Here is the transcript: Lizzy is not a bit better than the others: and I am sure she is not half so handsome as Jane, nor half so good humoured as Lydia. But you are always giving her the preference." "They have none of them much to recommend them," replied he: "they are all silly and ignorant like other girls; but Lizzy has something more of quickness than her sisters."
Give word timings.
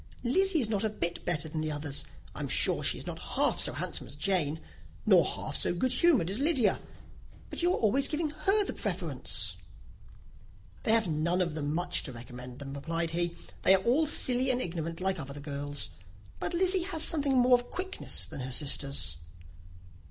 Lizzy 0.23 0.59
is 0.59 0.67
not 0.67 0.83
a 0.83 0.89
bit 0.89 1.23
better 1.25 1.47
than 1.47 1.61
the 1.61 1.71
others: 1.71 2.01
and 2.33 2.33
I 2.33 2.39
am 2.39 2.47
sure 2.47 2.81
she 2.81 2.97
is 2.97 3.05
not 3.05 3.19
half 3.19 3.59
so 3.59 3.71
handsome 3.73 4.07
as 4.07 4.15
Jane, 4.15 4.59
nor 5.05 5.23
half 5.23 5.55
so 5.55 5.75
good 5.75 5.91
humoured 5.91 6.31
as 6.31 6.39
Lydia. 6.39 6.79
But 7.51 7.61
you 7.61 7.71
are 7.71 7.77
always 7.77 8.07
giving 8.07 8.31
her 8.31 8.65
the 8.65 8.73
preference." 8.73 9.57
"They 10.81 10.91
have 10.93 11.07
none 11.07 11.39
of 11.39 11.53
them 11.53 11.71
much 11.75 12.01
to 12.01 12.11
recommend 12.11 12.57
them," 12.57 12.73
replied 12.73 13.11
he: 13.11 13.37
"they 13.61 13.75
are 13.75 13.83
all 13.83 14.07
silly 14.07 14.49
and 14.49 14.59
ignorant 14.59 15.01
like 15.01 15.19
other 15.19 15.39
girls; 15.39 15.89
but 16.39 16.55
Lizzy 16.55 16.81
has 16.81 17.03
something 17.03 17.37
more 17.37 17.53
of 17.59 17.69
quickness 17.69 18.25
than 18.25 18.39
her 18.39 18.51
sisters." 18.51 19.17